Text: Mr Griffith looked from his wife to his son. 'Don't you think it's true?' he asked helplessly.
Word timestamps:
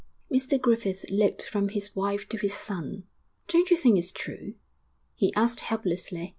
Mr 0.31 0.59
Griffith 0.59 1.05
looked 1.11 1.43
from 1.43 1.69
his 1.69 1.95
wife 1.95 2.27
to 2.27 2.35
his 2.37 2.55
son. 2.55 3.03
'Don't 3.47 3.69
you 3.69 3.77
think 3.77 3.99
it's 3.99 4.09
true?' 4.11 4.55
he 5.13 5.31
asked 5.35 5.59
helplessly. 5.61 6.29